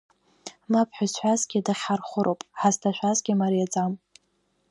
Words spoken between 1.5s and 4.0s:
дахьҳархәыроуп, ҳазҭашәазгьы мариаӡам.